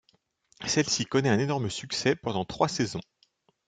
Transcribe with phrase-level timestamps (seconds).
[0.65, 3.01] Celle-ci connaît un énorme succès pendant trois saisons.